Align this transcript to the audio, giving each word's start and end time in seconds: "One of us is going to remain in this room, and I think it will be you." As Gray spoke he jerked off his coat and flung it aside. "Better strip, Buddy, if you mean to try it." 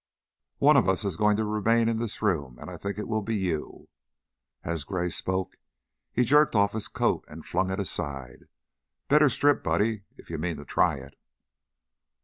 "One 0.57 0.77
of 0.77 0.89
us 0.89 1.05
is 1.05 1.15
going 1.15 1.37
to 1.37 1.43
remain 1.45 1.87
in 1.87 1.99
this 1.99 2.23
room, 2.23 2.57
and 2.59 2.71
I 2.71 2.77
think 2.77 2.97
it 2.97 3.07
will 3.07 3.21
be 3.21 3.37
you." 3.37 3.87
As 4.63 4.83
Gray 4.83 5.09
spoke 5.09 5.57
he 6.11 6.23
jerked 6.23 6.55
off 6.55 6.73
his 6.73 6.87
coat 6.87 7.23
and 7.27 7.45
flung 7.45 7.69
it 7.69 7.79
aside. 7.79 8.47
"Better 9.09 9.29
strip, 9.29 9.63
Buddy, 9.63 10.01
if 10.17 10.31
you 10.31 10.39
mean 10.39 10.57
to 10.57 10.65
try 10.65 10.95
it." 10.95 11.13